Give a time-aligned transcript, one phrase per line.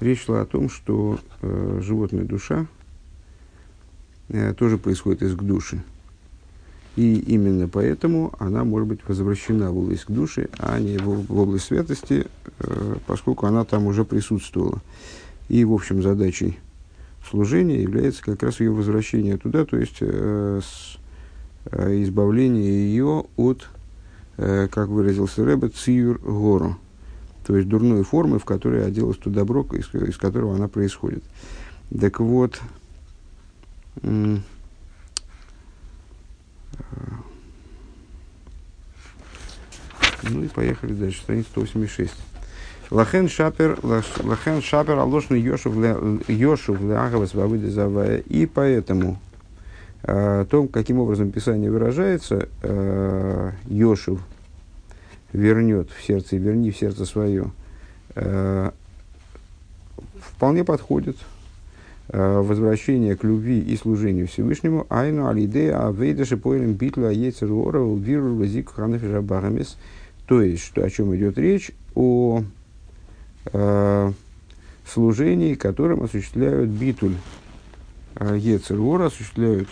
[0.00, 2.66] Речь шла о том, что э, животная душа
[4.28, 5.82] э, тоже происходит из к души.
[6.96, 11.38] И именно поэтому она может быть возвращена в область к душе, а не в, в
[11.38, 12.26] область святости,
[12.58, 14.80] э, поскольку она там уже присутствовала.
[15.48, 16.58] И, в общем, задачей
[17.28, 20.98] служения является как раз ее возвращение туда, то есть э, с,
[21.70, 23.66] э, избавление ее от,
[24.36, 26.76] э, как выразился Рэбе, циюр гору
[27.46, 31.22] то есть дурной формы, в которой оделось то добро, из, из которого она происходит.
[31.98, 32.60] Так вот,
[34.02, 34.40] ну
[40.22, 42.12] и поехали дальше, страница 186.
[42.90, 45.76] Лахен шапер, лахен шапер алошный йошув
[46.28, 48.18] йошув ляхавас завая.
[48.18, 49.20] И поэтому
[50.02, 52.48] о том, каким образом Писание выражается,
[53.68, 54.20] Йошув,
[55.36, 57.50] вернет в сердце, верни в сердце свое,
[58.14, 58.70] э,
[60.18, 61.16] вполне подходит
[62.08, 68.72] э, возвращение к любви и служению Всевышнему, айну алидея авейдаши поэлем битла ецерора виру лазик
[68.72, 69.76] ханефижабарамис,
[70.26, 72.42] то есть, что, о чем идет речь, о
[73.52, 74.12] э,
[74.86, 77.16] служении, которым осуществляют битуль
[78.16, 79.68] э, ецерора, осуществляют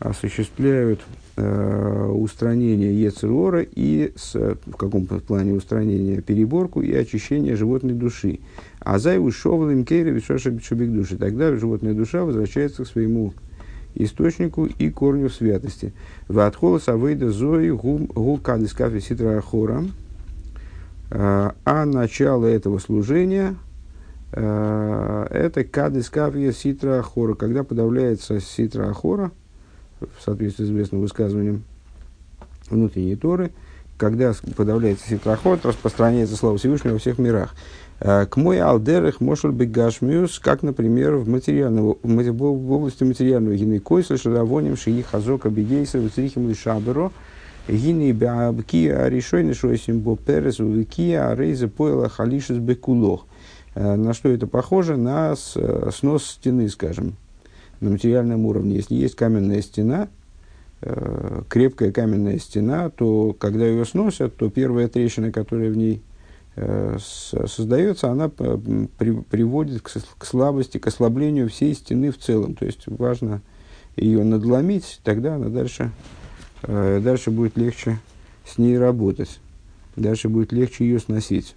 [0.00, 1.00] осуществляют
[1.36, 8.40] э, устранение Ецерора и с, в каком плане устранения переборку и очищение животной души.
[8.80, 9.84] А зай ушел им
[10.62, 11.16] шубик души.
[11.16, 13.34] Тогда животная душа возвращается к своему
[13.94, 15.92] источнику и корню святости.
[16.28, 16.38] В
[16.78, 19.84] савейда зои гул кадискафи ситра хора.
[21.10, 23.56] Э, а начало этого служения
[24.32, 29.32] э, это кадискафия ситра хора, когда подавляется ситра хора–
[30.18, 31.64] в соответствии с известным высказыванием
[32.68, 33.50] внутренней Торы,
[33.96, 37.54] когда подавляется ситроход, распространяется слава Всевышнего во всех мирах.
[38.00, 44.16] Э, к мой алдерах мошел бегашмиус, как, например, в, материального, в области материального гины койса,
[44.16, 47.12] шадавоним шии хазока бегейса, вицрихим лишаберо,
[47.68, 53.26] гины беабкия решойны шойсим бо перес увекия арейза поэла халишес бекулох.
[53.74, 54.96] Э, на что это похоже?
[54.96, 57.16] На э, снос стены, скажем,
[57.80, 58.76] на материальном уровне.
[58.76, 60.08] Если есть каменная стена,
[60.80, 66.02] э, крепкая каменная стена, то когда ее сносят, то первая трещина, которая в ней
[66.56, 72.54] э, создается, она при, приводит к, к слабости, к ослаблению всей стены в целом.
[72.54, 73.42] То есть важно
[73.96, 75.90] ее надломить, тогда она дальше,
[76.62, 77.98] э, дальше будет легче
[78.44, 79.40] с ней работать.
[79.96, 81.54] Дальше будет легче ее сносить.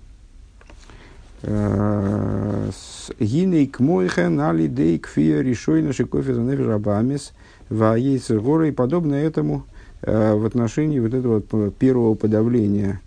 [3.20, 7.32] Гиней к мойхе нали дей кфия решой наши кофе за нефиш
[7.70, 9.66] ваейцер горы и подобное этому
[10.02, 13.02] э, в отношении вот этого первого подавления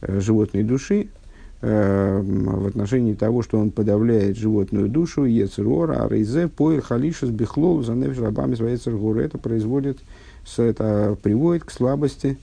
[0.00, 1.08] э, животной души,
[1.60, 7.84] э, в отношении того, что он подавляет животную душу, ецерора, а рейзе, поэль, халишес, бихлов,
[7.84, 9.98] за нефиш рабамис, ваейцер Это производит,
[10.56, 12.38] это приводит к слабости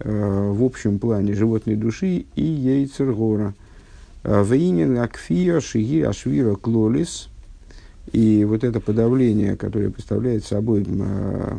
[0.00, 3.54] в общем плане животной души и яйцергора.
[4.24, 7.28] Вейнин акфия шиги ашвира клолис.
[8.12, 11.58] И вот это подавление, которое представляет собой э,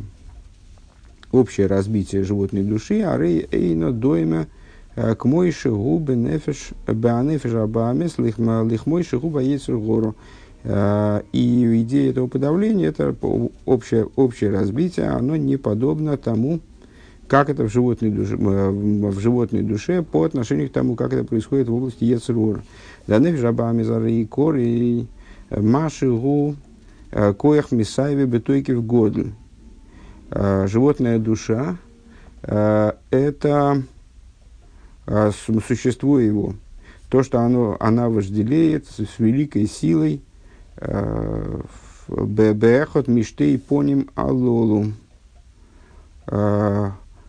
[1.31, 4.47] общее разбитие животной души, а рей эйно дойма
[4.95, 10.15] к мойши губы нефеш беанефеш абамес лихмойши губа гору.
[10.63, 13.15] И идея этого подавления, это
[13.65, 16.59] общее, общее разбитие, оно не подобно тому,
[17.27, 21.67] как это в животной, душе, в животной душе по отношению к тому, как это происходит
[21.67, 22.61] в области Ецерура.
[23.07, 25.05] Данеф жабами зары и кор и
[25.49, 26.55] маши гу
[27.11, 29.31] э, коях мисаеви бетойки в годль.
[30.29, 31.77] Э, животная душа
[32.43, 33.83] э,– это
[35.67, 36.55] существо его,
[37.09, 40.23] то, что оно, она вожделеет с великой силой,
[42.07, 44.93] бебехот миштей поним алолу,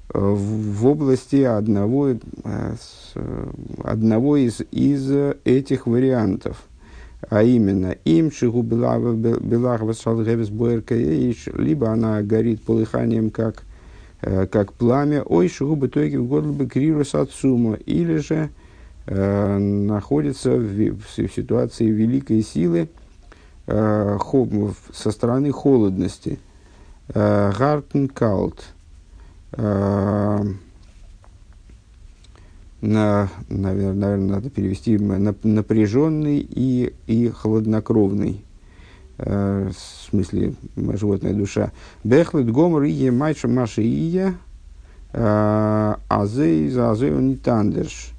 [0.08, 2.74] в области одного, э,
[3.82, 5.10] одного из, из
[5.44, 6.62] этих вариантов.
[7.28, 10.48] А именно, им шигу белах васшалгевес
[11.54, 13.64] либо она горит полыханием, как,
[14.22, 18.50] э, как пламя, ой, шигу бы тойки в горло крирус отсума, или же
[19.06, 22.88] э, находится в, в, ситуации великой силы
[23.66, 24.18] э,
[24.94, 26.38] со стороны холодности.
[27.08, 28.75] Гартен калт– Э,
[29.56, 30.44] на,
[33.48, 38.44] наверное, наверное, надо перевести напряженный и, и хладнокровный.
[39.18, 41.72] Э, в смысле, животная душа.
[42.04, 44.34] Бехлет гомор и майша маша ия,
[45.12, 48.12] э, азей за азей он не тандерш.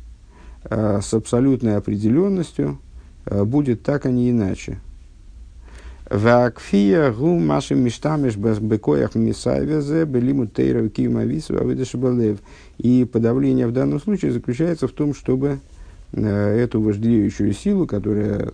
[0.69, 2.79] э, с абсолютной определенностью
[3.25, 4.79] будет так, а не иначе.
[6.09, 11.55] Вакфия гу маши миштамиш бекоях мисайвезе белиму тейра кима вису
[11.97, 12.37] балев.
[12.77, 15.59] И подавление в данном случае заключается в том, чтобы
[16.13, 18.51] эту вожделеющую силу, которая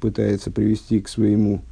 [0.00, 1.62] пытается привести к своему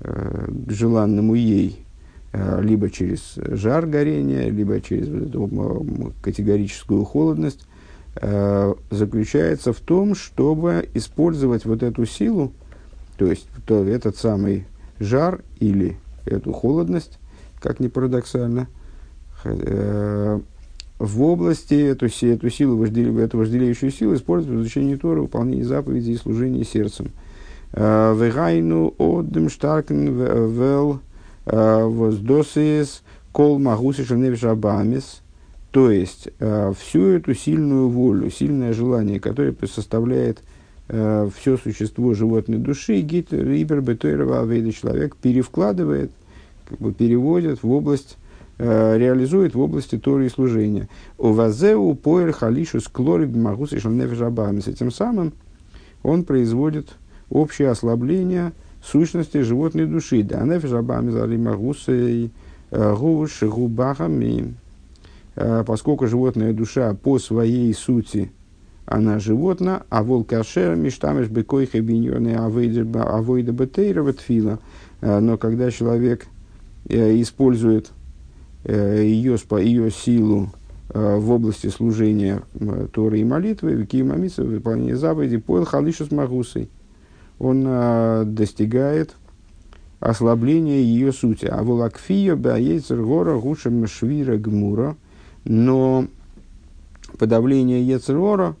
[0.00, 1.84] к желанному ей
[2.32, 5.08] Э, либо через жар горения, либо через
[6.22, 7.66] категорическую холодность,
[8.14, 12.52] э, заключается в том, чтобы использовать вот эту силу,
[13.20, 14.64] то есть то, этот самый
[14.98, 17.18] жар или эту холодность,
[17.60, 18.66] как ни парадоксально,
[19.44, 20.40] э,
[20.98, 26.16] в области эту, эту силу, эту вожделеющую силу использовать в изучении Тора, выполнении заповедей и
[26.16, 27.10] служении сердцем.
[27.74, 30.16] Вегайну одем штаркен
[30.48, 31.00] вел
[31.44, 33.02] воздосис
[33.32, 34.40] кол магуси шаневиш
[35.72, 40.42] то есть э, всю эту сильную волю, сильное желание, которое составляет э,
[41.38, 43.00] все существо животной души,
[43.80, 46.10] бетойрова, авейда человек перевкладывает,
[46.68, 48.16] как бы переводит в область,
[48.58, 50.88] э, реализует в области Торы и служения.
[51.18, 55.32] Увазеу поэр халишу склори бимагуси шаневиш Этим самым
[56.02, 56.88] он производит
[57.30, 58.52] общее ослабление–
[58.82, 60.22] сущности животной души.
[60.22, 62.30] Да, нефиш абами залима гусей
[62.70, 62.94] э,
[63.42, 64.54] губахами.
[65.36, 68.30] Э, поскольку животная душа по своей сути,
[68.86, 74.58] она животна, а волк ашер миштамеш бекойха биньоны авойда бетейра тфила.
[75.00, 76.26] Э, но когда человек
[76.88, 77.90] использует
[78.64, 80.48] ее, ее силу
[80.88, 82.42] в области служения
[82.92, 86.68] Торы и молитвы, в Киимамиса, выполнения заповеди, поел халишу с магусой–
[87.40, 87.64] он
[88.34, 89.16] достигает
[89.98, 91.46] ослабления ее сути.
[91.46, 94.96] А волакфия баейцер гора гушем швира гмура.
[95.44, 96.06] Но
[97.18, 98.56] подавление Ецергора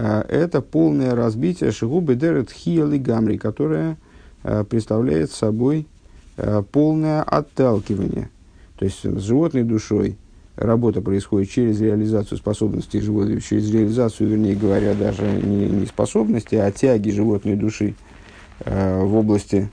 [0.00, 3.96] это полное разбитие шигубы дерет хиели гамри, которое
[4.42, 5.86] а, представляет собой
[6.36, 8.30] а, полное отталкивание.
[8.78, 10.16] То есть с животной душой
[10.56, 16.70] работа происходит через реализацию способностей животных, через реализацию, вернее говоря, даже не, не способности, а
[16.70, 17.94] тяги животной души–
[18.64, 19.70] Э, в области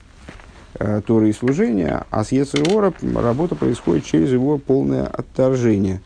[0.77, 6.01] э, Торы и служения, а с Ецергора работа происходит через его полное отторжение.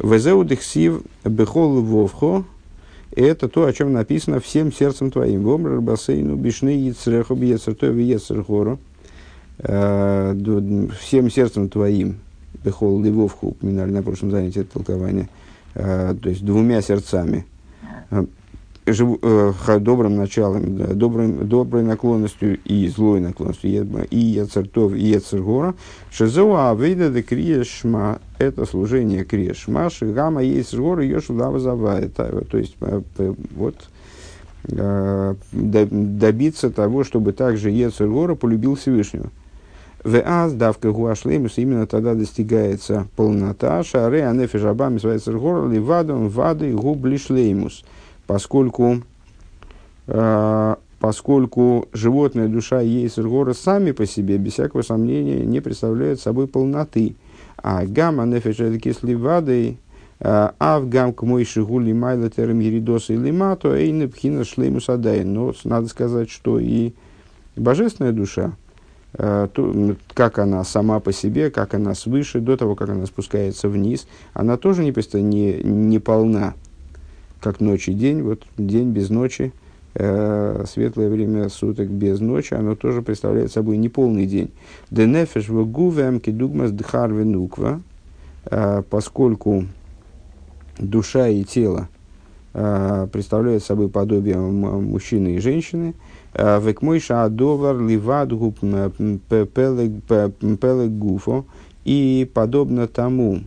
[0.00, 2.44] Везеудихсив бехол вовхо
[3.16, 5.42] это то, о чем написано всем сердцем твоим.
[5.42, 8.78] Вомр бассейну бишны яцреху бьецер то яцергору.
[9.58, 10.34] Э,
[11.00, 12.18] всем сердцем твоим.
[12.64, 15.28] Бехол ливовху упоминали на прошлом занятии это толкование.
[15.74, 17.44] То есть двумя сердцами
[18.86, 25.74] жив, э, добрым началом, да, добрым, доброй наклонностью и злой наклонностью, и Яцертов, и Яцергора,
[26.10, 32.08] Шезоа Авейда де Криешма, это служение Криешма, Шигама Яцергора, Йошулава Завая.
[32.08, 33.76] То есть, э, вот,
[34.68, 39.30] э, добиться того, чтобы также Ецергора полюбил Всевышнего.
[40.02, 43.82] В аз давка гуашлемус именно тогда достигается полнота.
[43.82, 47.84] Жабами своей цергора ливадом вады гублишлеймус
[48.26, 49.02] поскольку,
[50.06, 56.46] э, поскольку животная душа и Ейсергора сами по себе, без всякого сомнения, не представляют собой
[56.46, 57.16] полноты.
[57.56, 59.78] А гамма нефеша кисли вадой,
[60.20, 65.24] а в гам к мой шигули майла терм еридоса или мато, эйны пхина шлейму садай.
[65.24, 66.92] Но надо сказать, что и
[67.56, 68.52] божественная душа,
[69.14, 69.48] э,
[70.14, 74.56] как она сама по себе, как она свыше, до того, как она спускается вниз, она
[74.56, 76.54] тоже не, не, не полна
[77.44, 79.52] как ночь и день, вот день без ночи,
[79.92, 84.50] э, светлое время суток без ночи, оно тоже представляет собой неполный день.
[84.90, 87.82] Денефеш в гувем кидугмас дхарве нуква,
[88.46, 89.66] э, поскольку
[90.78, 91.88] душа и тело
[92.54, 95.92] э, представляют собой подобие мужчины и женщины,
[96.32, 97.76] э, Векмойша адовар
[100.56, 101.44] пелег гуфо,
[101.84, 103.40] и подобно тому,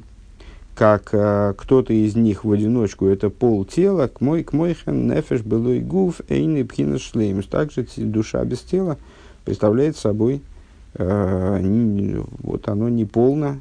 [0.77, 5.41] как э, кто-то из них в одиночку это пол тела, к мой к мойхен нефеш
[5.41, 7.47] белой гуф эйны пхина шлеймус.
[7.47, 8.97] Также душа без тела
[9.43, 10.41] представляет собой,
[10.93, 13.59] э, не, вот оно не полно,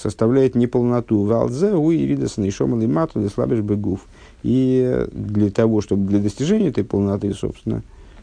[0.00, 1.24] составляет неполноту.
[1.24, 4.06] Валзе у иридас нейшом лимату для слабиш бегуф.
[4.44, 7.82] И для того, чтобы для достижения этой полноты, собственно,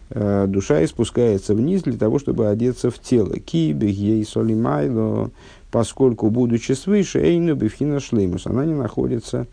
[0.09, 3.37] э, душа испускается вниз для того, чтобы одеться в тело.
[3.39, 5.31] Кибег ей солимайло
[5.73, 9.47] поскольку, будучи свыше, Эйну Бифхина Шлеймус, она не находится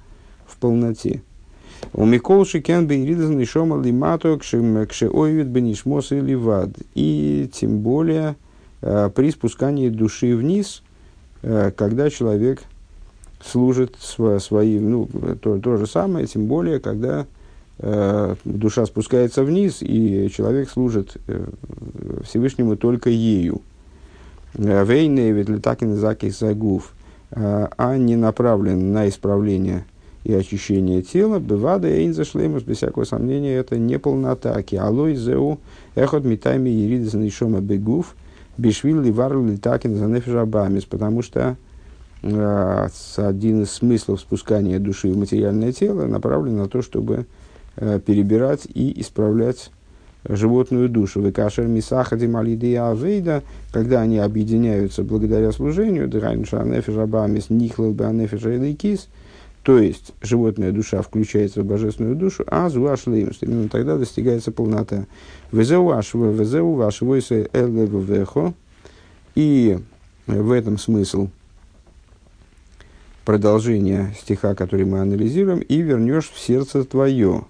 [0.47, 1.23] в полноте.
[1.95, 6.73] У Микол Шикен Бейридазан Ишома Лимато Кшеойвит Бенишмос или Вад.
[6.95, 8.37] И тем более
[8.83, 10.83] э, при спускании души вниз,
[11.41, 12.65] э, когда человек
[13.43, 15.09] служит свои, ну,
[15.41, 17.25] то, то же самое, тем более, когда
[17.79, 21.17] э, душа спускается вниз, и человек служит
[22.27, 23.63] Всевышнему только ею.
[24.55, 26.93] Вейне ведь так и заких загув,
[27.33, 29.85] а не направлен на исправление
[30.25, 34.63] и очищение тела, бывада и инзашлемус, без всякого сомнения, это не полнота.
[34.79, 35.59] Алой зеу
[35.95, 38.15] эхот митайми еридес нишома бегув,
[38.59, 41.57] бишвил ливар литакин за нефижабамис, потому что
[42.23, 47.27] э, один из смыслов спускания души в материальное тело направлен на то, чтобы
[47.77, 49.71] э, перебирать и исправлять
[50.29, 51.21] животную душу.
[51.21, 59.09] Векашер мисахади малидия авейда, когда они объединяются благодаря служению, дыранша анефижабамис нихлал бы анефижа кис,
[59.63, 65.07] то есть животная душа включается в божественную душу, а зуашлеймус, именно тогда достигается полнота.
[65.53, 68.55] Везеу вашего, везеу вашего, вехо,
[69.35, 69.79] и
[70.27, 71.29] в этом смысл
[73.25, 77.45] продолжения стиха, который мы анализируем, и вернешь в сердце твое.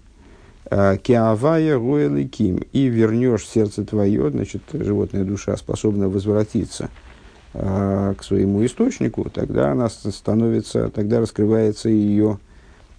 [0.71, 6.89] А, Киавая руэликим, и вернешь сердце твое, значит, животная душа способна возвратиться–
[7.53, 12.39] Э, к своему источнику, тогда она становится, тогда раскрывается ее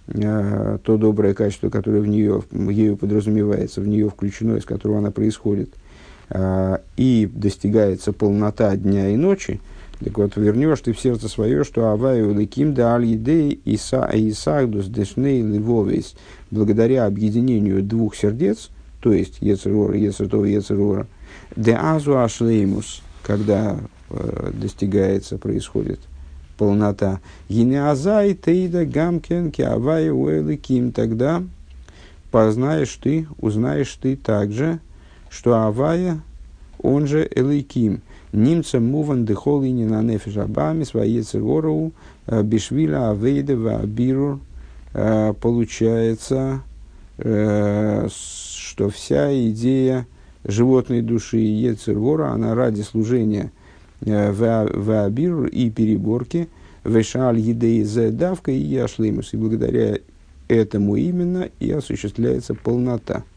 [0.08, 5.10] э, то доброе качество, которое в нее, ею подразумевается, в нее включено, из которого она
[5.10, 5.70] происходит,
[6.28, 9.58] э, и достигается полнота дня и ночи,
[10.02, 14.86] так вот, вернешь ты в сердце свое, что Аваю Леким да Аль Едей Иса Исагдус
[14.86, 16.14] Дешней Ливовис,
[16.50, 21.06] благодаря объединению двух сердец, то есть Ецерора, Ецертова, Ецерора,
[21.56, 23.78] де Азу Ашлеймус, когда
[24.14, 25.98] Э, достигается, происходит
[26.58, 27.20] полнота.
[27.48, 30.92] Гинеазай тейда гамкен киавай уэликим.
[30.92, 31.42] Тогда
[32.30, 34.80] познаешь ты, узнаешь ты также,
[35.30, 36.20] что Авая,
[36.78, 41.92] он же Эликим, немца муван дехол и на нефиш абами, своей цервору,
[42.26, 44.40] э, бишвиля авейда вабиру,
[44.94, 46.62] э, получается,
[47.18, 50.06] что вся идея
[50.44, 53.52] животной души Ецервора, она ради служения–
[54.04, 56.48] Э, ваабир и переборки,
[56.84, 59.32] вешаль едей давка и яшлеймус.
[59.32, 59.98] И благодаря
[60.48, 63.22] этому именно и осуществляется полнота.